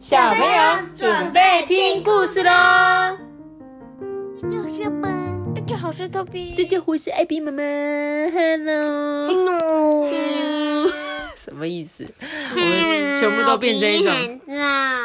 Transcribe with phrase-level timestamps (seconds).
[0.00, 0.48] 小朋友
[0.94, 2.50] 准备听故事喽！
[2.50, 5.02] 大家好，
[5.54, 6.56] 大家好，我是 Toby。
[6.56, 7.62] 大家好，我是艾比妈妈。
[7.62, 9.28] Hello。
[9.28, 10.08] Hello。
[11.36, 12.06] 什么意思？
[12.18, 14.40] 我们全部都变成一种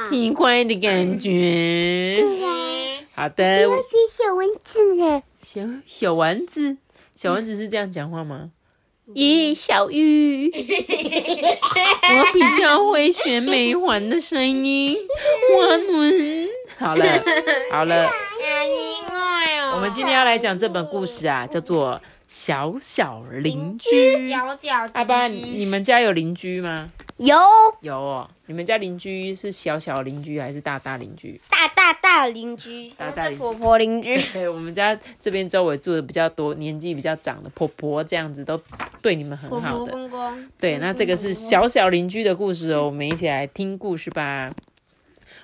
[0.08, 2.24] 奇怪的感觉。
[3.14, 3.70] 好的。
[3.70, 3.84] 我是
[4.18, 5.22] 小蚊子呢。
[5.44, 6.78] 小小丸子，
[7.14, 8.52] 小丸子是这样讲话吗？
[9.14, 14.98] 咦，小玉， 我比较会学美环的声音，
[15.56, 16.50] 我们。
[16.78, 17.06] 好了，
[17.72, 18.10] 好了，
[19.76, 21.92] 我们今天要来讲这本故事啊，叫做
[22.28, 24.18] 《小小邻居》。
[24.30, 26.90] 角角，阿爸，你们家有邻居吗？
[27.18, 27.38] 有
[27.82, 28.30] 有哦。
[28.48, 31.40] 你们家邻居是小小邻居还是大大邻居？
[31.50, 34.22] 大大大邻居，大大邻居婆婆邻居。
[34.34, 38.60] 对，我们家这边周围住的比较多，年纪比较长的婆婆，这样子都
[39.02, 39.92] 对你们很好的。
[39.92, 44.54] 公公，对，那这个是小小邻居的故事哦，我们一起来听故事吧。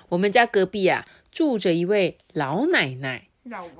[0.08, 3.28] 我们家隔壁啊，住着一位老奶奶，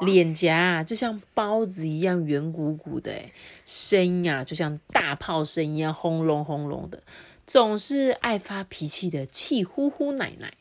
[0.01, 3.31] 脸颊啊就像包子一样圆鼓鼓的，哎，
[3.65, 7.01] 声音啊就像大炮声一样轰隆轰隆的，
[7.47, 10.55] 总是爱发脾气的气呼呼奶奶。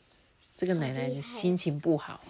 [0.54, 2.20] 这个奶奶的心情不好，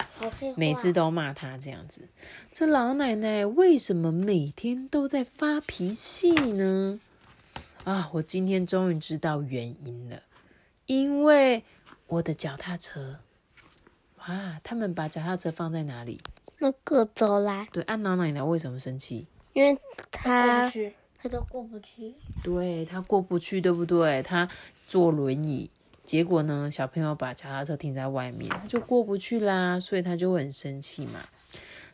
[0.55, 2.07] 每次都骂她这样子。
[2.51, 6.99] 这老奶奶为什么每天都在发脾气呢？
[7.83, 10.23] 啊，我今天终于知道原因了，
[10.87, 11.63] 因为
[12.07, 13.19] 我的脚踏车。
[14.27, 16.19] 哇，他们把脚踏车放在哪里？
[16.57, 19.27] 那个走啦，对，按老奶奶为什么生气？
[19.51, 19.77] 因为
[20.09, 20.71] 他
[21.23, 22.13] 他都过不去。
[22.43, 24.21] 对他过不去，对不对？
[24.21, 24.49] 他
[24.85, 25.71] 坐轮椅，
[26.03, 31.29] 结果呢，小朋友把脚踏车停在外面，他就过不去啦，所以他就会很生气嘛。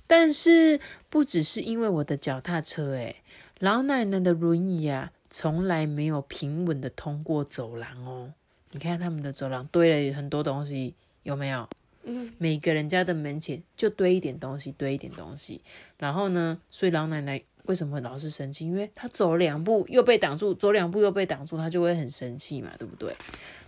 [0.07, 0.79] 但是
[1.11, 3.17] 不只是因为我的脚踏车，诶
[3.59, 8.33] 老奶奶的轮椅啊，从来没有平稳的通过走廊哦。
[8.71, 11.69] 你看他们的走廊堆了很多东西，有没有？
[12.03, 15.61] 嗯，每个人家的门前就堆一点东西，堆一点东西。
[15.99, 18.65] 然后呢，所以老奶奶为什么老是生气？
[18.65, 23.15] 因为他走两步又被挡住，走两步又被挡住，他就会很生气嘛，对不对？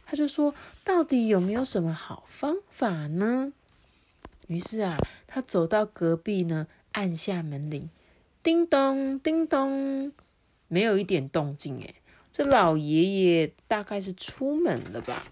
[0.08, 3.54] 他就说：“到底有没有什么好方法呢？”
[4.50, 4.98] 于是啊，
[5.28, 7.92] 他走到隔壁呢，按下门铃，
[8.42, 10.12] 叮咚叮咚，
[10.68, 11.80] 没有一点动静。
[11.82, 11.94] 诶，
[12.32, 15.24] 这老爷爷大概是出门了吧？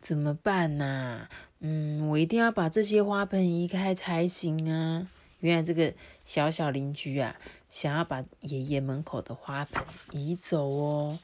[0.00, 1.28] 怎么办呢、
[1.60, 5.06] 嗯，我一定要把这些花盆移开才行啊！
[5.44, 5.92] 原来这个
[6.24, 7.36] 小小邻居啊，
[7.68, 11.18] 想要把爷爷门口的花盆移走哦。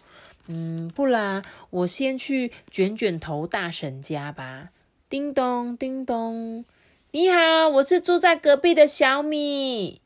[0.46, 4.68] 嗯，不然我先去卷卷头大婶家吧。
[5.08, 6.66] 叮咚叮咚，
[7.12, 10.02] 你好，我是住在隔壁的小米。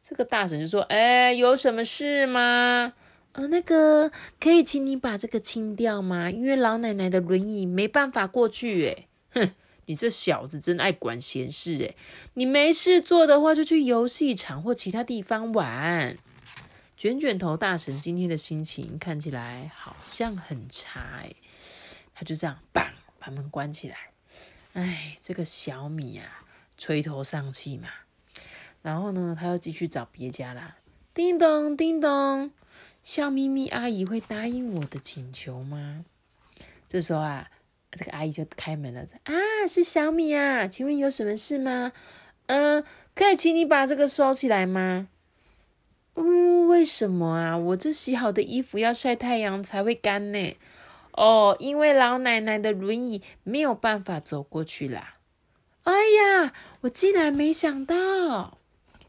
[0.00, 2.92] 这个大婶就说：“哎，有什么事吗？”
[3.32, 6.30] 呃，那个可以请你把这个清掉吗？
[6.30, 8.86] 因为老奶奶的轮椅没办法过去。
[8.86, 9.50] 哎，哼，
[9.86, 11.82] 你这小子真爱管闲事。
[11.82, 11.94] 哎，
[12.34, 16.18] 你没事做的话，就去游戏场或其他地方玩。
[16.96, 21.00] 卷卷头大神今天的心情看起来好像很差。
[21.22, 21.34] 哎，
[22.14, 22.86] 他就这样，砰，
[23.18, 23.96] 把门关起来。
[24.72, 26.44] 哎，这个小米啊，
[26.78, 27.88] 垂头丧气嘛。
[28.82, 30.76] 然后呢，他又继续找别家啦。
[31.12, 32.50] 叮咚，叮咚。
[33.02, 36.04] 笑眯眯阿姨会答应我的请求吗？
[36.88, 37.50] 这时候啊，
[37.92, 39.32] 这个阿姨就开门了，啊，
[39.66, 41.92] 是小米啊，请问有什么事吗？
[42.46, 45.08] 嗯、可以请你把这个收起来吗？
[46.14, 47.56] 嗯，为什么啊？
[47.56, 50.56] 我这洗好的衣服要晒太阳才会干呢。
[51.12, 55.14] 哦，因为老奶奶的轮椅没有办法走过去啦。
[55.84, 58.58] 哎呀，我竟然没想到。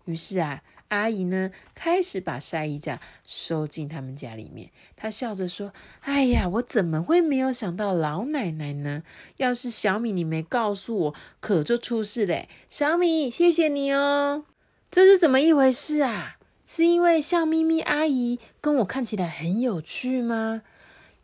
[0.05, 0.63] 于是啊。
[0.89, 4.69] 阿姨呢，开始把晒衣架收进他们家里面。
[4.95, 9.03] 她笑着说：“哎呀，我怎么会没有想到老奶奶呢？
[9.37, 12.47] 要是小米你没告诉我，可就出事嘞！
[12.67, 14.45] 小米，谢谢你哦。
[14.89, 16.37] 这是怎么一回事啊？
[16.65, 20.61] 是因为笑眯眯阿姨跟我看起来很有趣吗？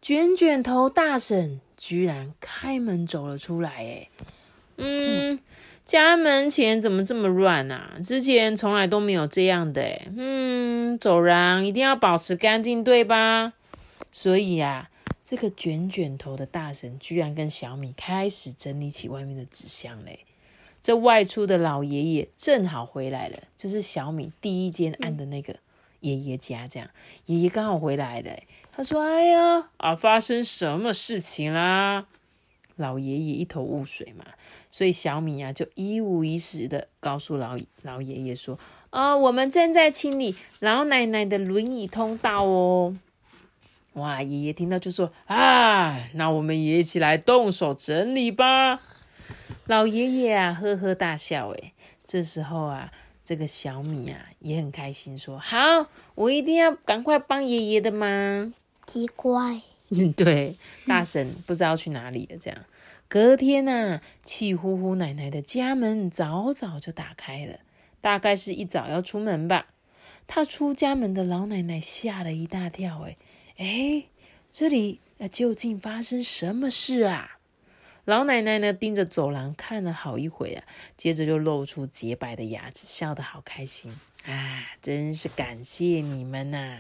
[0.02, 4.10] 卷卷头大婶居然开门走了出来，哎，
[4.78, 5.40] 嗯。”
[5.86, 7.98] 家门前怎么这么乱啊？
[8.04, 13.54] 之前从来都没有这样的诶嗯，走廊一定要保持干净，对吧？
[14.12, 14.90] 所以啊，
[15.26, 20.20] 这个卷卷头的大神居然跟小米开始整理起外面的纸箱嘞。
[20.82, 25.56] 这外出的老爷爷正好回来了，就是小米第一间按的那个
[26.00, 26.90] 爷爷家，这样
[27.26, 28.32] 爷爷刚好回来了。
[28.72, 32.06] 他说：“哎呀，啊，发生什么事情啦？”
[32.84, 34.26] 老爷爷一头雾水嘛，
[34.70, 38.60] 所以小米啊就一五一十的告诉老老爷爷说
[38.92, 42.98] ：“哦，我们正在清理老奶奶的轮椅通道哦。”
[43.94, 48.82] 哇，爷爷听到就说啊，那我们也一起来动手整理吧。
[49.68, 51.50] 老爷爷啊，呵呵大笑。
[51.52, 51.72] 诶，
[52.04, 52.92] 这时候啊，
[53.24, 58.54] 这个小米啊也很开心，说好，我一定要赶快帮爷爷的忙。
[58.86, 62.38] 奇怪，嗯， 对，大婶不知道去哪里了。
[62.38, 62.60] 这样，
[63.14, 67.60] 隔天呐，气呼呼奶奶的家门早早就打开了，
[68.02, 69.68] 大概是一早要出门吧。
[70.26, 73.02] 踏出家门的老奶奶吓了一大跳。
[73.02, 73.18] 诶，
[73.58, 74.06] 哎，
[74.52, 77.38] 这里啊究竟发生什么事啊？
[78.06, 80.64] 老奶奶呢，盯着走廊看了好一会啊，
[80.98, 83.96] 接着就露出洁白的牙齿，笑得好开心
[84.26, 84.72] 啊！
[84.82, 86.80] 真是感谢你们呐！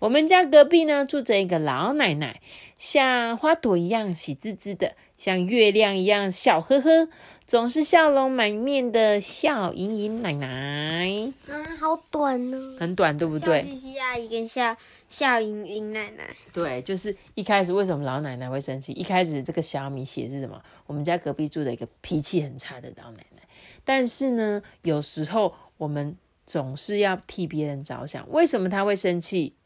[0.00, 2.40] 我们家隔壁呢，住着一个老奶奶，
[2.76, 7.08] 像花朵一样喜滋滋的，像月亮一样笑呵呵，
[7.44, 11.32] 总是笑容满面的笑盈盈奶奶。
[11.48, 13.58] 啊，好短呢，很短，对不对？
[13.60, 14.76] 笑嘻嘻阿姨跟笑
[15.08, 16.36] 笑盈盈奶奶。
[16.52, 18.92] 对，就是一开始为什么老奶奶会生气？
[18.92, 20.62] 一开始这个小米写是什么？
[20.86, 23.42] 我们家隔壁住的一个脾气很差的老奶奶。
[23.84, 26.16] 但是呢，有时候我们
[26.46, 29.56] 总是要替别人着想，为什么他会生气？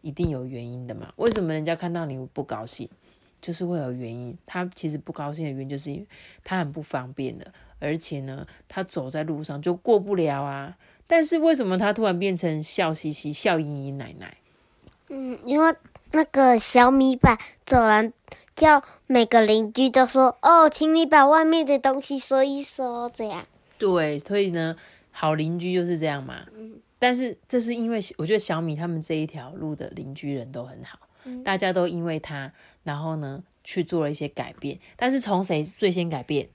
[0.00, 1.12] 一定有原因的嘛？
[1.16, 2.88] 为什么人家看到你不高兴，
[3.42, 4.34] 就是会有原因。
[4.46, 6.06] 他其实不高兴的原因，就是因为
[6.42, 10.74] 他很不方便的，而且呢，他走在路上就过不了啊。
[11.06, 14.38] 但是为什么他突然变成笑嘻嘻、笑盈盈奶奶？
[15.08, 15.74] 嗯，因为
[16.12, 18.10] 那个小米把走廊
[18.56, 23.44] 叫每个邻居都说：“哦，请你把外面的东西收一收。”这样。
[23.76, 24.76] 对，所以呢，
[25.10, 26.46] 好邻居就是这样嘛。
[26.56, 26.80] 嗯。
[26.98, 31.00] 但是这是因为我觉得小米他们这一条路的邻居人都很好，
[31.44, 32.52] 大家都因为他，
[32.84, 34.78] 然后呢去做了一些改变。
[34.96, 36.48] 但是从谁最先改变？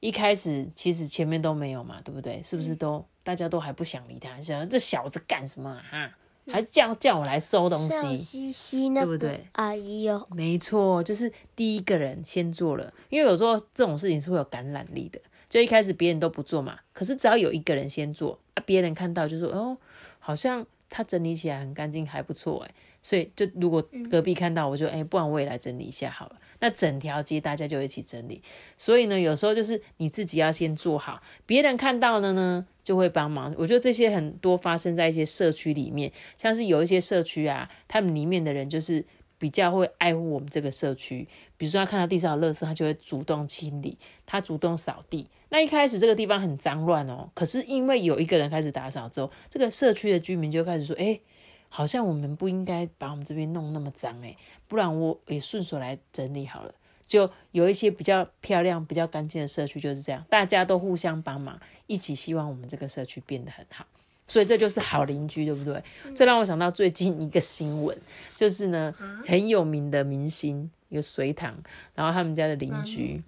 [0.00, 2.42] 一开始其实前面都没有嘛，对不对？
[2.42, 6.16] 是不是都大家都还不想理他，想这小子干什么啊？
[6.48, 8.18] 还是叫叫我来收东西？
[8.18, 9.44] 嘻嘻，对不对？
[9.52, 15.20] 阿姨哦，没错，就是第一个人先做了，因为有时候这种事情是会有感染力的。
[15.48, 19.76] 就一开始别人都不做嘛，可是只要有一个人先做啊，别人看到就说哦，
[20.20, 22.74] 好像他整理起来很干净，还不错哎。
[23.06, 23.80] 所以就如果
[24.10, 26.40] 隔壁看到，我就哎，不然我也来整理一下好了。
[26.58, 28.42] 那整条街大家就一起整理。
[28.76, 33.54] 所以呢，有时候就是你自己要先做好，别人看到了呢就会帮忙。
[33.56, 39.04] 我觉得这些很多发生在一些社区里面，像是有一些社区啊，他们里面的人就是
[39.38, 41.28] 比较会爱护我们这个社区。
[41.56, 45.28] 比如说他看到地上的垃圾，他就会主动清理，他主动扫地。
[45.50, 51.20] 那一开始这个地方很脏乱哦，可是因为有一个人开始打扫之后，这个社区的居民就开始说：“哎，
[51.68, 54.36] 好像我们不应该把我们这边弄那么脏哎，
[54.68, 56.74] 不然我也顺手来整理好了。”
[57.06, 63.86] 就有一些比较漂亮、比较干净的社区就是这样，大家都互相帮忙，一起希望我们这个社区变得很好。
[64.26, 65.82] 所以这就是好邻居，对不对？
[66.14, 67.96] 这让我想到最近一个新闻，
[68.34, 68.92] 就是呢
[69.24, 71.56] 很有名的明星有隋唐，
[71.94, 73.22] 然后他们家的邻居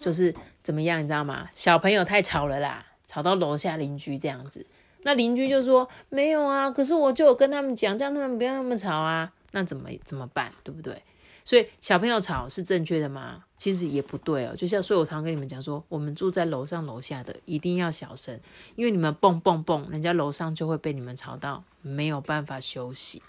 [0.00, 0.34] 就是。
[0.66, 1.48] 怎么样，你知道吗？
[1.54, 4.66] 小朋友太吵了啦，吵到楼下邻居这样子。
[5.06, 9.30] 那邻居就说没有啊，可是我就有跟他们讲，叫他们不要那么吵啊。
[9.52, 11.00] 那怎么怎么办，对不对？
[11.44, 13.44] 所以小朋友吵是正确的吗？
[13.56, 14.54] 其实也不对哦。
[14.56, 18.38] 就像所以我常跟你们讲说，我们住在楼上楼下的一定要小声，
[18.74, 23.22] 因为你们蹦蹦蹦，人家楼上就会被你们吵到，没有办法休息。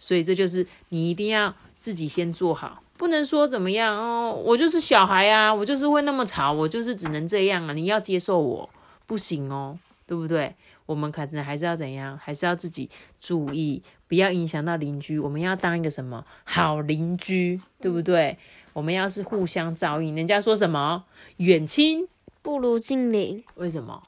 [0.00, 2.82] 所以这就是你一定要自己先做好。
[2.96, 8.68] 不能说怎么样哦，我就是小孩啊，我就是会那么吵，我就是只能这样啊，你要接受我，
[9.06, 9.78] 不行哦，
[10.10, 10.52] 对不对？
[10.86, 12.90] 我们可能还是要怎样，还是要自己
[13.20, 15.20] 注意，不要影响到邻居。
[15.20, 18.36] 我们要当一个什么好邻居，对不对？
[18.72, 21.04] 我们要是互相照应，人家说什么
[21.36, 22.08] 远亲
[22.42, 24.02] 不如近邻，为什么？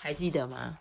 [0.00, 0.78] 还记得吗？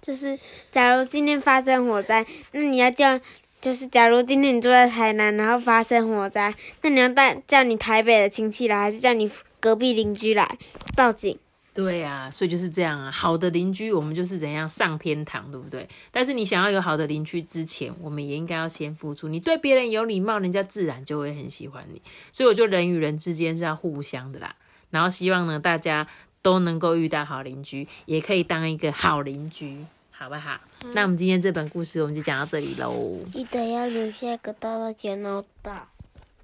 [0.00, 0.36] 就是
[0.72, 3.20] 假如今天发生火灾，那你要叫。
[3.60, 10.58] 就是，假如今天你住在台南，然后发生火灾，那你要带叫你台北的亲戚来，还是叫你隔壁邻居来
[10.96, 11.38] 报警？
[11.72, 13.10] 对呀，所以就是这样啊。
[13.10, 15.88] 好的邻居，我们就是怎样上天堂，对不对？
[16.10, 19.28] 但是你想要有好的邻居之前，我们也应该要先付出。
[19.28, 22.02] 你对别人有礼貌，人家自然就会很喜欢你。
[22.32, 24.54] 所以我觉得人与人之间是要互相的啦。
[24.90, 26.06] 然后希望呢，大家
[26.42, 29.84] 都能够遇到好邻居，也可以当一个好邻居。
[30.10, 30.60] 好不好？
[30.92, 33.16] 那我们今天这本故事我们就讲到这里喽。
[33.32, 35.86] 记得要留下个大大的脑袋，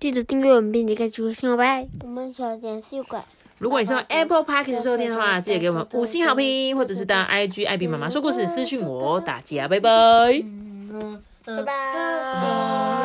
[0.01, 1.87] 记得订阅我们并且开启小铃拜。
[2.01, 3.23] 我们小点小怪。
[3.59, 9.91] 如果你是用 Apple Park 收听的话，记得给我们五星好评，或者是到 IG 艾比妈妈说故事私信我，大家拜拜。
[11.45, 12.96] 拜拜。